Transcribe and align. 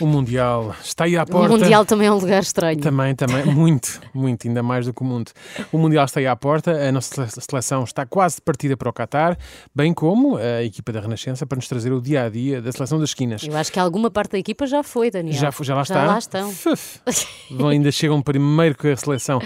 O 0.00 0.06
Mundial 0.06 0.74
está 0.82 1.04
aí 1.04 1.16
à 1.16 1.22
O 1.22 1.26
porta. 1.26 1.56
Mundial 1.56 1.84
também 1.84 2.08
é 2.08 2.12
um 2.12 2.18
lugar 2.18 2.42
estranho. 2.42 2.80
Também, 2.80 3.14
também, 3.14 3.44
muito, 3.44 4.00
muito, 4.14 4.48
ainda 4.48 4.62
mais 4.62 4.86
do 4.86 4.94
que 4.94 5.02
o 5.02 5.04
mundo. 5.04 5.30
O 5.70 5.78
Mundial 5.78 6.04
está 6.04 6.20
aí 6.20 6.26
à 6.26 6.34
porta, 6.34 6.70
a 6.70 6.90
nossa 6.90 7.26
seleção 7.28 7.84
está 7.84 8.06
quase 8.06 8.40
partida 8.40 8.76
para 8.76 8.88
o 8.88 8.92
Qatar, 8.92 9.36
bem 9.74 9.92
como 9.92 10.36
a 10.36 10.62
equipa 10.62 10.92
da 10.92 11.00
Renascença 11.00 11.46
para 11.46 11.56
nos 11.56 11.68
trazer 11.68 11.92
o 11.92 12.00
dia 12.00 12.24
a 12.24 12.28
dia 12.28 12.62
da 12.62 12.72
seleção 12.72 12.98
das 12.98 13.10
esquinas. 13.10 13.42
Eu 13.42 13.56
acho 13.56 13.70
que 13.70 13.78
alguma 13.78 14.10
parte 14.10 14.32
da 14.32 14.38
equipa 14.38 14.66
já 14.66 14.82
foi, 14.82 15.10
Daniel. 15.10 15.34
Já, 15.34 15.50
já 15.60 15.74
lá 15.74 15.82
está? 15.82 15.94
Já 15.94 16.06
lá 16.06 16.18
estão. 16.18 16.54
Vão, 17.50 17.68
ainda 17.68 17.92
chegam 17.92 18.22
primeiro 18.22 18.76
com 18.76 18.88
a 18.88 18.96
seleção. 18.96 19.40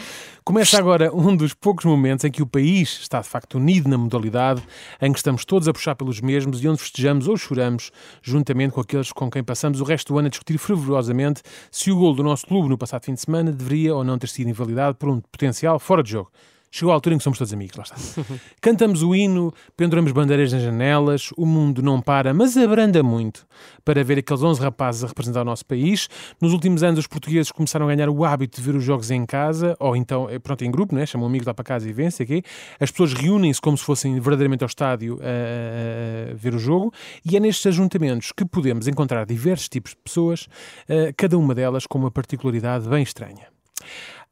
Começa 0.47 0.77
agora 0.77 1.11
um 1.11 1.35
dos 1.35 1.55
poucos 1.55 1.87
momentos 1.87 2.23
em 2.23 2.31
que 2.31 2.43
o 2.43 2.47
país 2.47 2.99
está 3.01 3.19
de 3.23 3.27
facto 3.27 3.55
unido 3.55 3.89
na 3.89 3.97
modalidade, 3.97 4.63
em 5.01 5.11
que 5.11 5.19
estamos 5.19 5.43
todos 5.43 5.67
a 5.67 5.73
puxar 5.73 5.95
pelos 5.95 6.21
mesmos 6.21 6.63
e 6.63 6.69
onde 6.69 6.83
festejamos 6.83 7.27
ou 7.29 7.35
choramos, 7.35 7.91
juntamente 8.21 8.75
com 8.75 8.81
aqueles 8.83 9.11
com 9.11 9.31
quem 9.31 9.43
passamos 9.43 9.81
o 9.81 9.85
resto 9.85 10.13
do 10.13 10.19
ano 10.19 10.27
a 10.27 10.29
discutir 10.29 10.59
fervorosamente 10.59 11.41
se 11.71 11.91
o 11.91 11.97
gol 11.97 12.15
do 12.15 12.23
nosso 12.23 12.47
clube 12.47 12.69
no 12.69 12.77
passado 12.77 13.07
fim 13.07 13.15
de 13.15 13.23
semana 13.23 13.51
deveria 13.51 13.95
ou 13.95 14.05
não 14.05 14.19
ter 14.19 14.29
sido 14.29 14.51
invalidado 14.51 14.99
por 14.99 15.09
um 15.09 15.19
potencial 15.19 15.79
fora 15.79 16.03
de 16.03 16.11
jogo. 16.11 16.31
Chegou 16.77 16.91
a 16.91 16.95
altura 16.97 17.15
em 17.15 17.19
que 17.19 17.23
somos 17.23 17.39
todos 17.39 17.53
amigos, 17.53 17.77
lá 17.77 17.85
está. 17.85 18.25
Cantamos 18.61 19.01
o 19.05 19.15
hino, 19.15 19.55
penduramos 19.77 20.11
bandeiras 20.11 20.53
nas 20.53 20.61
janelas, 20.61 21.31
o 21.37 21.47
mundo 21.47 21.81
não 21.81 22.01
para, 22.01 22.35
mas 22.35 22.57
abranda 22.57 23.01
muito 23.01 23.47
para 23.85 24.03
ver 24.03 24.19
aqueles 24.19 24.43
11 24.43 24.61
rapazes 24.61 25.05
a 25.05 25.07
representar 25.07 25.43
o 25.43 25.45
nosso 25.45 25.65
país. 25.65 26.09
Nos 26.41 26.53
últimos 26.53 26.83
anos, 26.83 26.99
os 26.99 27.07
portugueses 27.07 27.53
começaram 27.53 27.89
a 27.89 27.95
ganhar 27.95 28.09
o 28.09 28.25
hábito 28.25 28.61
de 28.61 28.67
ver 28.67 28.75
os 28.75 28.83
jogos 28.83 29.13
em 29.13 29.25
casa, 29.25 29.77
ou 29.79 29.95
então, 29.95 30.29
eh, 30.29 30.41
pronto, 30.41 30.65
em 30.65 30.71
grupo, 30.73 30.97
né? 30.97 31.07
chamam 31.07 31.29
amigos 31.29 31.47
lá 31.47 31.55
para 31.55 31.65
casa 31.65 31.89
e 31.89 32.27
quê. 32.27 32.43
As 32.81 32.91
pessoas 32.91 33.13
reúnem-se 33.13 33.61
como 33.61 33.79
se 33.79 33.85
fossem 33.85 34.19
verdadeiramente 34.19 34.65
ao 34.65 34.69
estádio 34.69 35.21
a, 35.23 36.33
a 36.33 36.35
ver 36.35 36.57
o 36.57 36.59
jogo, 36.59 36.93
e 37.25 37.37
é 37.37 37.41
nestes 37.41 37.67
ajuntamentos 37.67 38.33
que 38.33 38.45
podemos 38.45 38.89
encontrar 38.89 39.25
diversos 39.27 39.69
tipos 39.69 39.93
de 39.93 39.99
pessoas, 39.99 40.49
eh, 40.89 41.15
cada 41.17 41.39
uma 41.39 41.55
delas 41.55 41.87
com 41.87 42.01
uma 42.01 42.11
particularidade 42.11 42.89
bem 42.89 43.05
estranha. 43.05 43.47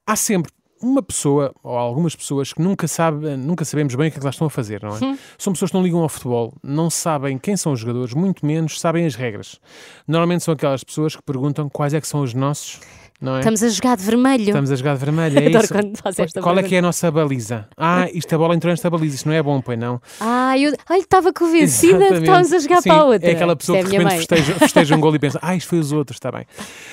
Há 0.05 0.17
sempre 0.17 0.51
uma 0.83 1.03
pessoa, 1.03 1.55
ou 1.63 1.77
algumas 1.77 2.17
pessoas, 2.17 2.53
que 2.53 2.61
nunca, 2.61 2.89
sabe, 2.89 3.37
nunca 3.37 3.65
sabemos 3.65 3.95
bem 3.95 4.09
o 4.09 4.11
que 4.11 4.19
é 4.19 4.21
que 4.21 4.27
elas 4.27 4.35
estão 4.35 4.47
a 4.47 4.51
fazer, 4.51 4.83
não 4.83 4.97
é? 4.97 4.99
São 5.39 5.53
pessoas 5.53 5.71
que 5.71 5.77
não 5.77 5.85
ligam 5.85 6.01
ao 6.01 6.09
futebol, 6.09 6.53
não 6.63 6.91
sabem 6.91 7.39
quem 7.39 7.57
são 7.57 7.73
os 7.73 7.81
jogadores, 7.81 8.15
muito 8.15 8.45
menos 8.45 8.81
sabem 8.81 9.07
as 9.07 9.15
regras. 9.15 9.61
Normalmente 10.07 10.43
são 10.45 10.55
aquelas 10.55 10.83
pessoas 10.83 11.15
que 11.15 11.23
perguntam 11.23 11.69
quais 11.69 11.95
é 11.95 12.01
que 12.01 12.07
são 12.09 12.21
os 12.23 12.35
nossos, 12.35 12.81
não 13.23 13.37
é? 13.37 13.39
Estamos 13.39 13.63
a 13.63 13.69
jogar 13.69 13.97
de 13.97 14.03
vermelho. 14.05 14.43
Estamos 14.43 14.71
a 14.73 14.77
jogar 14.77 14.95
de 14.95 15.05
vermelho, 15.05 15.39
é 15.39 15.47
Adoro 15.47 15.65
isso? 15.65 15.73
quando 15.73 15.97
faz 15.97 16.19
esta 16.19 16.41
Qual 16.41 16.53
é 16.53 16.57
pergunta. 16.57 16.69
que 16.69 16.75
é 16.75 16.79
a 16.79 16.83
nossa 16.83 17.11
baliza? 17.11 17.69
Ah, 17.77 18.09
isto 18.13 18.35
a 18.35 18.39
bola 18.39 18.55
entrou 18.55 18.71
nesta 18.73 18.91
baliza, 18.91 19.15
isto 19.15 19.29
não 19.29 19.35
é 19.35 19.43
bom, 19.43 19.61
pois 19.61 19.79
não? 19.79 20.01
Ah, 20.21 20.59
eu 20.59 20.73
ai, 20.89 20.99
estava 20.99 21.33
convencida 21.33 21.93
de 21.93 21.99
que 21.99 22.05
Exatamente. 22.05 22.23
estávamos 22.25 22.53
a 22.53 22.59
jogar 22.59 22.83
Sim, 22.83 22.89
para 22.91 22.99
a 23.01 23.05
outra. 23.05 23.31
É 23.31 23.33
aquela 23.35 23.57
pessoa 23.57 23.79
Isto 23.79 23.91
que 23.91 23.97
é 23.97 23.99
de 24.01 24.05
a 24.05 24.09
repente 24.09 24.19
minha 24.29 24.37
mãe. 24.37 24.45
festeja, 24.45 24.59
festeja 24.59 24.97
um 24.97 25.01
gol 25.01 25.15
e 25.15 25.19
pensa, 25.19 25.39
ah, 25.43 25.55
isto 25.55 25.69
foi 25.69 25.79
os 25.79 25.93
outros, 25.93 26.17
está 26.17 26.33
bem. 26.33 26.45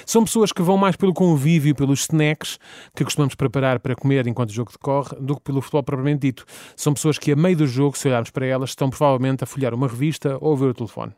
São 0.06 0.24
pessoas 0.24 0.52
que 0.52 0.62
vão 0.62 0.78
mais 0.78 0.96
pelo 0.96 1.14
convívio, 1.14 1.74
pelos 1.74 2.02
snacks 2.02 2.60
que 2.96 3.04
costumamos 3.04 3.36
preparar 3.36 3.80
para 3.80 3.96
comer 3.96 4.28
enquanto 4.28 4.52
o 4.52 4.54
jogo 4.54 4.72
decorre, 4.72 5.16
do 5.20 5.36
que 5.36 5.42
pelo 5.42 5.62
futebol 5.62 5.84
propriamente 5.84 6.20
dito. 6.22 6.46
São 6.76 6.94
pessoas 6.94 7.18
que, 7.18 7.32
a 7.32 7.36
meio 7.36 7.58
do 7.58 7.68
jogo, 7.68 7.98
se 7.98 8.08
olharmos 8.08 8.30
para 8.30 8.46
elas, 8.46 8.70
estão 8.70 8.90
provavelmente 8.90 9.44
a 9.44 9.48
folhear 9.48 9.74
uma 9.74 9.88
revista 9.88 10.38
ou 10.40 10.54
a 10.54 10.56
ver 10.56 10.68
o 10.68 10.74
telefone. 10.74 11.12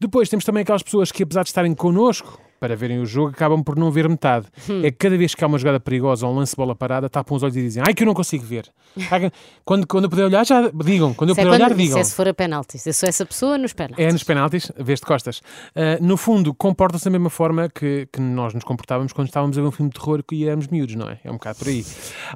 Depois 0.00 0.28
temos 0.28 0.44
também 0.44 0.62
aquelas 0.62 0.82
pessoas 0.82 1.12
que, 1.12 1.22
apesar 1.22 1.42
de 1.42 1.50
estarem 1.50 1.74
connosco 1.74 2.40
para 2.62 2.76
verem 2.76 3.00
o 3.00 3.04
jogo, 3.04 3.30
acabam 3.30 3.60
por 3.60 3.76
não 3.76 3.90
ver 3.90 4.08
metade. 4.08 4.46
Hum. 4.70 4.82
É 4.84 4.90
que 4.92 4.96
cada 4.96 5.18
vez 5.18 5.34
que 5.34 5.42
há 5.42 5.48
uma 5.48 5.58
jogada 5.58 5.80
perigosa 5.80 6.24
ou 6.24 6.32
um 6.32 6.36
lance 6.36 6.52
de 6.52 6.56
bola 6.56 6.76
parada, 6.76 7.08
tapam 7.10 7.36
os 7.36 7.42
olhos 7.42 7.56
e 7.56 7.60
dizem 7.60 7.82
ai 7.84 7.92
que 7.92 8.04
eu 8.04 8.06
não 8.06 8.14
consigo 8.14 8.44
ver. 8.44 8.70
Quando, 9.64 9.86
quando 9.86 10.04
eu 10.04 10.10
puder 10.10 10.24
olhar, 10.24 10.44
já 10.44 10.70
digam. 10.70 11.14
Quando 11.14 11.30
eu 11.30 11.34
é, 11.34 11.36
puder 11.36 11.50
olhar, 11.50 11.70
quando, 11.70 11.80
isso 11.80 11.88
digam. 11.88 11.98
é 12.00 12.04
se 12.04 12.14
for 12.14 12.28
a 12.28 12.34
penaltis. 12.34 12.84
Eu 12.84 12.92
sou 12.92 13.08
essa 13.08 13.24
pessoa 13.24 13.56
nos 13.56 13.72
penaltis. 13.72 14.04
É 14.04 14.12
nos 14.12 14.24
penaltis, 14.24 14.72
vez 14.76 14.98
de 14.98 15.06
costas. 15.06 15.38
Uh, 15.38 16.02
no 16.04 16.16
fundo, 16.16 16.52
comportam-se 16.52 17.04
da 17.04 17.10
mesma 17.10 17.30
forma 17.30 17.68
que, 17.68 18.08
que 18.12 18.20
nós 18.20 18.52
nos 18.52 18.64
comportávamos 18.64 19.12
quando 19.12 19.28
estávamos 19.28 19.56
a 19.56 19.60
ver 19.60 19.68
um 19.68 19.70
filme 19.70 19.90
de 19.90 19.98
terror 19.98 20.22
e 20.32 20.44
éramos 20.44 20.66
miúdos, 20.66 20.94
não 20.96 21.08
é? 21.08 21.18
É 21.24 21.30
um 21.30 21.34
bocado 21.34 21.60
por 21.60 21.68
aí. 21.68 21.86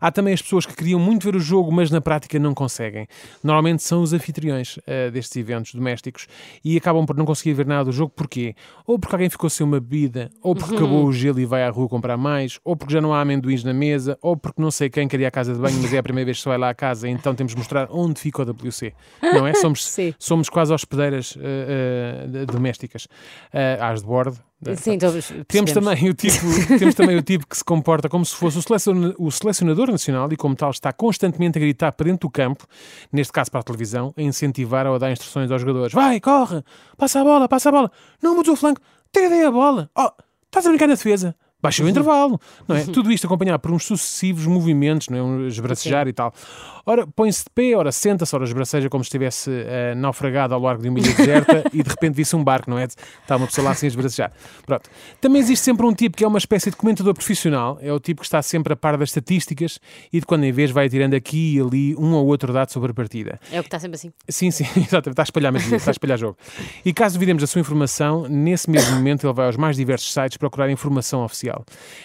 Há 0.01 0.11
também 0.11 0.33
as 0.33 0.41
pessoas 0.41 0.65
que 0.65 0.75
queriam 0.75 1.01
muito 1.01 1.25
ver 1.25 1.37
o 1.37 1.41
jogo, 1.41 1.71
mas 1.73 1.91
na 1.91 2.01
prática 2.01 2.39
não 2.39 2.55
conseguem. 2.55 3.07
Normalmente 3.43 3.83
são 3.83 4.01
os 4.01 4.13
anfitriões 4.13 4.77
uh, 4.79 5.11
destes 5.13 5.37
eventos 5.37 5.75
domésticos 5.75 6.27
e 6.65 6.77
acabam 6.77 7.05
por 7.05 7.17
não 7.17 7.27
conseguir 7.27 7.55
ver 7.55 7.67
nada 7.67 7.85
do 7.85 7.93
jogo. 7.93 8.13
Porquê? 8.17 8.55
Ou 8.87 8.99
porque 8.99 9.15
alguém 9.15 9.29
ficou 9.29 9.51
sem 9.51 9.67
uma 9.67 9.81
bebida, 9.81 10.16
ou 10.43 10.55
porque 10.55 10.75
acabou 10.75 11.05
o 11.05 11.13
gelo 11.13 11.39
e 11.41 11.45
vai 11.47 11.63
à 11.63 11.71
rua 11.71 11.89
comprar 11.89 12.17
mais, 12.17 12.59
ou 12.65 12.77
porque 12.77 12.93
já 12.93 13.01
não 13.01 13.13
há 13.15 13.21
amendoins 13.21 13.63
na 13.65 13.73
mesa, 13.73 14.19
ou 14.23 14.37
porque 14.37 14.61
não 14.61 14.71
sei 14.71 14.89
quem 14.91 15.07
queria 15.09 15.29
a 15.29 15.31
casa 15.31 15.53
de 15.55 15.61
banho, 15.61 15.79
mas 15.81 15.93
é 15.93 15.99
a 15.99 16.03
primeira 16.03 16.27
vez 16.27 16.39
que 16.39 16.43
se 16.43 16.49
vai 16.49 16.59
lá 16.59 16.71
à 16.71 16.75
casa, 16.75 17.09
então 17.09 17.35
temos 17.35 17.53
de 17.53 17.59
mostrar 17.59 17.89
onde 17.91 18.21
fica 18.21 18.43
o 18.43 18.45
WC. 18.45 18.93
Não 19.23 19.47
é? 19.47 19.55
Somos, 19.55 19.97
somos 20.19 20.49
quase 20.49 20.73
hospedeiras 20.73 21.37
eh, 21.41 22.27
de- 22.29 22.47
domésticas. 22.47 23.05
Uh, 23.05 23.83
às 23.83 24.01
de 24.01 24.07
bordo. 24.07 24.39
Sim, 24.77 24.93
então, 24.95 25.11
Temos 25.11 25.45
percebemos. 25.47 25.73
também, 25.73 26.09
o 26.09 26.15
tipo, 26.15 26.79
temos 26.79 26.95
também 26.95 27.17
o 27.17 27.23
tipo 27.23 27.47
que 27.47 27.57
se 27.57 27.63
comporta 27.63 28.09
como 28.09 28.25
se 28.25 28.35
fosse 28.35 28.59
o 29.19 29.31
selecionador 29.31 29.91
nacional 29.91 30.33
e, 30.33 30.37
como 30.37 30.57
tal, 30.57 30.71
está 30.71 30.93
constantemente 30.95 31.59
a 31.59 31.61
gritar 31.61 31.93
para 31.93 32.07
dentro 32.07 32.27
do 32.27 32.33
campo, 32.33 32.67
neste 33.13 33.33
caso 33.33 33.51
para 33.51 33.61
a 33.61 33.63
televisão, 33.63 34.15
a 34.17 34.23
incentivar 34.23 34.87
ou 34.87 34.95
a 34.95 34.99
dar 34.99 35.13
instruções 35.13 35.51
aos 35.51 35.61
jogadores: 35.61 35.93
vai, 35.93 36.19
corre, 36.21 36.63
passa 36.97 37.21
a 37.21 37.25
bola, 37.25 37.47
passa 37.49 37.69
a 37.69 37.73
bola, 37.73 37.91
não 38.23 38.35
mudes 38.35 38.51
o 38.51 38.57
flanco, 38.57 38.81
tira 39.13 39.29
daí 39.31 39.43
a 39.43 39.51
bola, 39.51 39.91
oh, 39.95 40.13
estás 40.45 40.67
a 40.67 40.69
brincar 40.69 40.89
na 40.89 40.95
defesa. 40.95 41.37
Baixa 41.63 41.83
o 41.83 41.89
intervalo, 41.89 42.39
não 42.69 42.77
é? 42.77 42.85
Tudo 42.85 43.11
isto 43.11 43.27
acompanhado 43.27 43.59
por 43.61 43.73
uns 43.73 43.85
sucessivos 43.85 44.47
movimentos, 44.47 45.09
não 45.09 45.19
é? 45.19 45.23
Um 45.23 45.47
esbracejar 45.47 46.07
e 46.07 46.13
tal. 46.13 46.33
Ora, 46.85 47.07
põe-se 47.07 47.45
de 47.45 47.51
pé, 47.53 47.75
ora 47.75 47.91
senta-se, 47.91 48.35
ora 48.37 48.45
esbraceja 48.45 48.89
como 48.89 49.03
se 49.03 49.09
estivesse 49.09 49.51
eh, 49.51 49.95
naufragado 49.97 50.55
ao 50.55 50.61
largo 50.61 50.83
de 50.83 50.89
uma 50.89 51.01
ilha 51.01 51.13
deserta 51.13 51.65
e 51.75 51.83
de 51.83 51.89
repente 51.89 52.15
visse 52.15 52.37
um 52.37 52.45
barco, 52.45 52.71
não 52.71 52.79
é? 52.79 52.85
Está 52.85 53.37
uma 53.37 53.47
pessoa 53.47 53.65
lá 53.69 53.75
sem 53.75 53.89
esbracejar. 53.89 54.31
Pronto. 54.65 54.89
Também 55.21 55.41
existe 55.41 55.65
sempre 55.65 55.85
um 55.85 55.93
tipo 55.93 56.17
que 56.17 56.25
é 56.25 56.29
uma 56.29 56.39
espécie 56.39 56.71
de 56.71 56.77
comentador 56.77 57.15
profissional, 57.15 57.79
é 57.81 57.93
o 57.93 57.99
tipo 57.99 58.21
que 58.21 58.27
está 58.27 58.41
sempre 58.43 58.75
a 58.75 58.77
par 58.77 58.97
das 58.97 59.09
estatísticas 59.09 59.81
e 60.13 60.21
de 60.21 60.27
quando 60.27 60.45
em 60.45 60.53
vez 60.53 60.71
vai 60.71 60.89
tirando 60.89 61.15
aqui 61.15 61.57
e 61.57 61.61
ali 61.61 61.97
um 61.97 62.13
ou 62.13 62.27
outro 62.27 62.53
dado 62.53 62.71
sobre 62.71 62.93
a 62.93 62.95
partida. 62.95 63.41
É 63.51 63.59
o 63.59 63.63
que 63.63 63.69
está 63.69 63.81
sempre 63.81 63.97
assim. 63.97 64.13
Sim, 64.29 64.51
sim, 64.51 64.65
exatamente. 64.77 65.09
Está 65.09 65.23
a 65.23 65.25
espalhar 65.25 65.53
magia, 65.53 65.77
está 65.77 65.91
a 65.91 65.93
espalhar 65.93 66.19
jogo. 66.19 66.37
E 66.85 66.93
caso 66.93 67.15
duvidemos 67.15 67.41
da 67.41 67.47
sua 67.47 67.61
informação, 67.61 68.29
nesse 68.29 68.71
mesmo 68.71 68.95
momento 68.95 69.27
ele 69.27 69.35
vai 69.35 69.47
aos 69.47 69.57
mais 69.57 69.77
diversos 69.77 70.13
sites 70.13 70.37
procurar 70.37 70.71
informação 70.71 71.25
oficial. 71.25 71.46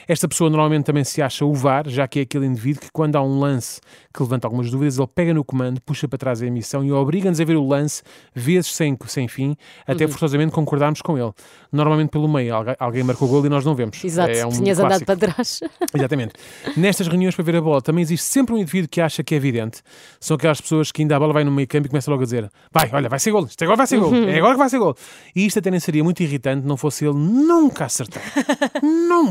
Esta 0.07 0.27
pessoa 0.27 0.49
normalmente 0.49 0.85
também 0.85 1.03
se 1.03 1.21
acha 1.21 1.45
o 1.45 1.53
VAR, 1.53 1.87
já 1.87 2.07
que 2.07 2.19
é 2.19 2.21
aquele 2.23 2.45
indivíduo 2.45 2.81
que, 2.81 2.91
quando 2.91 3.15
há 3.15 3.21
um 3.21 3.39
lance 3.39 3.79
que 4.13 4.21
levanta 4.21 4.47
algumas 4.47 4.69
dúvidas, 4.69 4.97
ele 4.97 5.07
pega 5.13 5.33
no 5.33 5.43
comando, 5.43 5.79
puxa 5.81 6.07
para 6.07 6.17
trás 6.17 6.41
a 6.41 6.45
emissão 6.45 6.83
e 6.83 6.91
obriga-nos 6.91 7.39
a 7.39 7.45
ver 7.45 7.55
o 7.55 7.65
lance 7.65 8.03
vezes 8.33 8.73
sem, 8.73 8.97
sem 9.07 9.27
fim, 9.27 9.55
até 9.87 10.07
forçosamente 10.07 10.51
concordarmos 10.51 11.01
com 11.01 11.17
ele. 11.17 11.31
Normalmente 11.71 12.09
pelo 12.09 12.27
meio, 12.27 12.53
alguém, 12.53 12.75
alguém 12.79 13.03
marcou 13.03 13.27
o 13.27 13.31
gol 13.31 13.45
e 13.45 13.49
nós 13.49 13.63
não 13.63 13.73
vemos. 13.75 14.03
Exato, 14.03 14.31
É 14.31 14.45
um 14.45 14.49
tinhas 14.49 14.79
andado 14.79 15.05
clássico. 15.05 15.05
para 15.05 15.33
trás. 15.33 15.59
Exatamente. 15.93 16.33
Nestas 16.75 17.07
reuniões 17.07 17.35
para 17.35 17.45
ver 17.45 17.55
a 17.55 17.61
bola 17.61 17.81
também 17.81 18.01
existe 18.01 18.25
sempre 18.25 18.53
um 18.53 18.57
indivíduo 18.57 18.89
que 18.89 18.99
acha 18.99 19.23
que 19.23 19.33
é 19.33 19.37
evidente. 19.37 19.81
São 20.19 20.35
aquelas 20.35 20.59
pessoas 20.59 20.91
que 20.91 21.01
ainda 21.01 21.15
a 21.15 21.19
bola 21.19 21.33
vai 21.33 21.43
no 21.43 21.51
meio 21.51 21.67
campo 21.67 21.87
e 21.87 21.89
começa 21.89 22.09
logo 22.11 22.23
a 22.23 22.25
dizer 22.25 22.51
vai, 22.71 22.89
olha, 22.93 23.07
vai 23.09 23.19
ser 23.19 23.31
gol, 23.31 23.45
isto 23.45 23.63
agora 23.63 23.77
vai 23.77 23.87
ser 23.87 23.97
gol, 23.97 24.13
é 24.15 24.37
agora 24.37 24.53
que 24.53 24.59
vai 24.59 24.69
ser 24.69 24.79
gol. 24.79 24.95
E 25.35 25.45
isto 25.45 25.59
até 25.59 25.71
nem 25.71 25.79
seria 25.79 26.03
muito 26.03 26.21
irritante 26.21 26.65
não 26.65 26.75
fosse 26.77 27.05
ele 27.05 27.17
nunca 27.17 27.85
acertar. 27.85 28.21
nunca. 28.83 29.30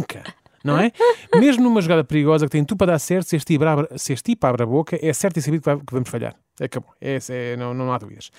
Não 0.62 0.78
é? 0.78 0.92
Mesmo 1.36 1.64
numa 1.64 1.80
jogada 1.80 2.04
perigosa 2.04 2.44
que 2.44 2.52
tem 2.52 2.64
tudo 2.64 2.78
para 2.78 2.92
dar 2.92 2.98
certo, 2.98 3.28
se 3.28 3.36
este, 3.36 3.46
tipo 3.46 4.46
abre, 4.46 4.62
a 4.62 4.66
boca, 4.66 4.98
é 5.00 5.12
certo 5.12 5.38
e 5.38 5.42
sabido 5.42 5.62
que 5.62 5.92
vamos 5.92 6.08
falhar. 6.08 6.36
Acabou. 6.60 6.90
Esse 7.00 7.32
é, 7.32 7.56
não, 7.56 7.72
não 7.72 7.92
há 7.92 7.98
dúvidas. 7.98 8.30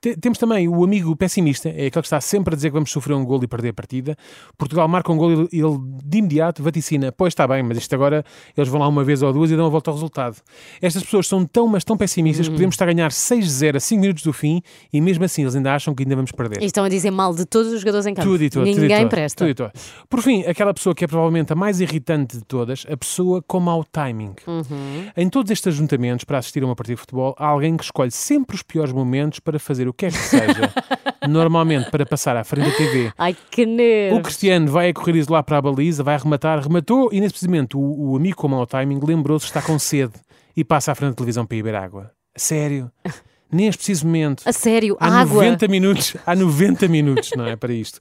Te- 0.00 0.16
temos 0.16 0.36
também 0.38 0.68
o 0.68 0.82
amigo 0.82 1.14
pessimista, 1.16 1.68
é 1.68 1.86
aquele 1.86 1.90
que 1.90 1.98
está 2.00 2.20
sempre 2.20 2.54
a 2.54 2.56
dizer 2.56 2.68
que 2.68 2.74
vamos 2.74 2.90
sofrer 2.90 3.14
um 3.14 3.24
gol 3.24 3.40
e 3.42 3.46
perder 3.46 3.68
a 3.68 3.72
partida. 3.72 4.16
Portugal 4.56 4.88
marca 4.88 5.12
um 5.12 5.16
gol 5.16 5.30
e 5.52 5.60
ele, 5.60 5.78
de 6.04 6.18
imediato 6.18 6.62
vaticina. 6.62 7.12
Pois 7.12 7.32
está 7.32 7.46
bem, 7.46 7.62
mas 7.62 7.78
isto 7.78 7.94
agora 7.94 8.24
eles 8.56 8.68
vão 8.68 8.80
lá 8.80 8.88
uma 8.88 9.04
vez 9.04 9.22
ou 9.22 9.32
duas 9.32 9.50
e 9.50 9.56
dão 9.56 9.66
a 9.66 9.68
volta 9.68 9.90
ao 9.90 9.94
resultado. 9.94 10.36
Estas 10.82 11.02
pessoas 11.02 11.26
são 11.26 11.44
tão, 11.44 11.68
mas 11.68 11.84
tão 11.84 11.96
pessimistas 11.96 12.46
que 12.48 12.52
podemos 12.54 12.74
estar 12.74 12.88
a 12.88 12.92
ganhar 12.92 13.10
6-0 13.10 13.76
a 13.76 13.80
5 13.80 14.00
minutos 14.00 14.22
do 14.24 14.32
fim 14.32 14.60
e 14.92 15.00
mesmo 15.00 15.24
assim 15.24 15.42
eles 15.42 15.54
ainda 15.54 15.74
acham 15.74 15.94
que 15.94 16.02
ainda 16.02 16.16
vamos 16.16 16.32
perder. 16.32 16.60
E 16.62 16.66
estão 16.66 16.84
a 16.84 16.88
dizer 16.88 17.10
mal 17.10 17.34
de 17.34 17.44
todos 17.44 17.72
os 17.72 17.80
jogadores 17.80 18.06
em 18.06 18.14
campo. 18.14 18.28
Tudo 18.28 18.42
e 18.44 18.50
todo, 18.50 18.64
Ninguém 18.64 18.98
tudo 19.02 19.08
presta. 19.10 19.36
tudo 19.44 19.50
e 19.50 19.54
todo. 19.54 19.72
Por 20.08 20.22
fim, 20.22 20.42
aquela 20.44 20.74
pessoa 20.74 20.94
que 20.94 21.04
é 21.04 21.06
provavelmente 21.06 21.52
a 21.52 21.56
mais 21.56 21.80
irritante 21.80 22.36
de 22.38 22.44
todas, 22.44 22.84
a 22.90 22.96
pessoa 22.96 23.42
com 23.42 23.60
mau 23.60 23.84
timing. 23.84 24.34
Uhum. 24.46 25.06
Em 25.16 25.28
todos 25.28 25.50
estes 25.50 25.74
ajuntamentos 25.74 26.24
para 26.24 26.38
assistir 26.38 26.62
a 26.62 26.66
uma 26.66 26.74
partida 26.76 26.94
de 26.96 27.00
futebol, 27.00 27.34
há 27.38 27.46
alguém 27.46 27.67
que 27.76 27.84
escolhe 27.84 28.10
sempre 28.10 28.56
os 28.56 28.62
piores 28.62 28.92
momentos 28.92 29.40
para 29.40 29.58
fazer 29.58 29.88
o 29.88 29.92
que 29.92 30.06
é 30.06 30.08
que 30.08 30.16
seja. 30.16 30.72
Normalmente 31.28 31.90
para 31.90 32.06
passar 32.06 32.36
à 32.36 32.44
frente 32.44 32.70
da 32.70 32.76
TV. 32.76 33.12
Ai, 33.18 33.36
que 33.50 33.66
nervos. 33.66 34.18
O 34.18 34.22
Cristiano 34.22 34.70
vai 34.70 34.90
a 34.90 34.94
correr 34.94 35.16
isolar 35.16 35.42
para 35.42 35.58
a 35.58 35.62
baliza, 35.62 36.02
vai 36.02 36.14
arrematar, 36.14 36.60
rematou 36.60 37.10
e 37.12 37.20
nesse 37.20 37.32
precisamente 37.32 37.76
o, 37.76 37.80
o 37.80 38.16
amigo 38.16 38.36
com 38.36 38.48
mau 38.48 38.66
timing 38.66 39.00
lembrou-se 39.04 39.44
que 39.44 39.50
está 39.50 39.60
com 39.60 39.78
sede 39.78 40.14
e 40.56 40.64
passa 40.64 40.92
à 40.92 40.94
frente 40.94 41.10
da 41.10 41.16
televisão 41.16 41.44
para 41.44 41.56
ir 41.56 41.62
beber 41.62 41.78
água. 41.78 42.10
Sério? 42.36 42.90
Neste 43.50 43.78
preciso 43.78 44.06
momento. 44.06 44.42
A 44.44 44.52
sério, 44.52 44.96
Há 45.00 45.20
água. 45.20 45.42
90 45.42 45.68
minutos, 45.68 46.16
há 46.26 46.36
90 46.36 46.86
minutos, 46.88 47.30
não 47.34 47.46
é? 47.46 47.56
Para 47.56 47.72
isto. 47.72 47.98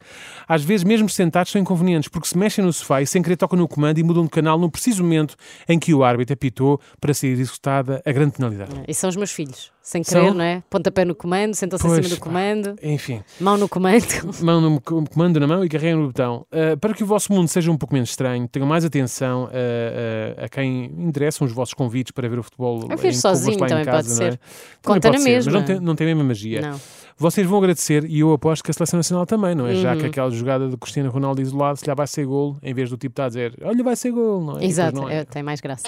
Às 0.47 0.63
vezes, 0.63 0.83
mesmo 0.83 1.09
sentados, 1.09 1.51
são 1.51 1.61
inconvenientes, 1.61 2.09
porque 2.09 2.27
se 2.27 2.37
mexem 2.37 2.63
no 2.65 2.73
sofá 2.73 3.01
e 3.01 3.07
sem 3.07 3.21
querer 3.21 3.37
tocam 3.37 3.57
no 3.57 3.67
comando 3.67 3.97
e 3.97 4.03
mudam 4.03 4.25
de 4.25 4.29
canal 4.29 4.59
no 4.59 4.69
preciso 4.69 5.03
momento 5.03 5.35
em 5.67 5.79
que 5.79 5.93
o 5.93 6.03
árbitro 6.03 6.33
apitou 6.33 6.81
para 6.99 7.13
ser 7.13 7.27
executada 7.27 8.01
a 8.05 8.11
grande 8.11 8.33
penalidade. 8.33 8.71
E 8.87 8.93
são 8.93 9.09
os 9.09 9.15
meus 9.15 9.31
filhos. 9.31 9.71
Sem 9.89 10.03
São? 10.03 10.19
querer, 10.21 10.33
não 10.35 10.43
é? 10.43 10.61
Pontapé 10.69 11.05
no 11.05 11.15
comando, 11.15 11.53
sentam-se 11.53 11.85
em 11.85 11.89
Pois, 11.89 12.05
cima 12.05 12.17
do 12.17 12.21
comando, 12.21 12.75
Enfim, 12.83 13.21
mão 13.39 13.55
no 13.57 13.69
comando. 13.69 14.03
mão 14.43 14.59
no 14.59 14.81
com- 14.81 15.05
comando 15.05 15.39
na 15.39 15.47
mão 15.47 15.63
e 15.63 15.69
carreguem 15.69 15.95
no 15.95 16.07
botão. 16.07 16.45
Uh, 16.51 16.75
para 16.77 16.93
que 16.93 17.03
o 17.03 17.05
vosso 17.05 17.31
mundo 17.31 17.47
seja 17.47 17.71
um 17.71 17.77
pouco 17.77 17.93
menos 17.93 18.09
estranho, 18.09 18.45
tenham 18.49 18.67
mais 18.67 18.83
atenção 18.83 19.45
uh, 19.45 19.47
uh, 19.47 20.43
a 20.43 20.49
quem 20.49 20.91
interessam 20.97 21.47
os 21.47 21.53
vossos 21.53 21.73
convites 21.73 22.11
para 22.11 22.27
ver 22.27 22.37
o 22.37 22.43
futebol. 22.43 22.81
Eu 22.91 22.97
vejo 22.97 23.17
em- 23.17 23.21
sozinho, 23.21 23.57
também 23.59 23.85
casa, 23.85 23.97
pode 23.97 24.11
é? 24.11 24.15
ser. 24.31 24.37
Também 24.37 24.39
Conta 24.83 25.07
pode 25.09 25.19
na 25.19 25.23
mesma. 25.23 25.51
Mas 25.53 25.61
não 25.61 25.65
tem, 25.65 25.79
não 25.79 25.95
tem 25.95 26.05
a 26.05 26.09
mesma 26.09 26.23
magia. 26.25 26.59
Não. 26.61 26.81
Vocês 27.17 27.47
vão 27.47 27.57
agradecer 27.57 28.03
e 28.09 28.19
eu 28.19 28.33
aposto 28.33 28.63
que 28.63 28.71
a 28.71 28.73
Seleção 28.73 28.97
Nacional 28.97 29.25
também, 29.25 29.55
não 29.55 29.65
é? 29.67 29.73
Já 29.75 29.93
Uhum. 29.93 29.99
que 29.99 30.05
aquela 30.07 30.29
jogada 30.31 30.67
do 30.67 30.77
Cristiano 30.77 31.09
Ronaldo 31.09 31.41
isolado, 31.41 31.79
se 31.79 31.85
lhe 31.89 31.95
vai 31.95 32.05
ser 32.07 32.25
gol, 32.25 32.57
em 32.61 32.73
vez 32.73 32.89
do 32.89 32.97
tipo 32.97 33.13
estar 33.13 33.23
a 33.23 33.27
dizer 33.29 33.53
olha, 33.63 33.81
vai 33.85 33.95
ser 33.95 34.11
gol, 34.11 34.43
não 34.43 34.59
é? 34.59 34.65
Exato, 34.65 34.97
não 34.99 35.09
é. 35.09 35.19
é, 35.19 35.23
tem 35.23 35.41
mais 35.41 35.61
graça. 35.61 35.87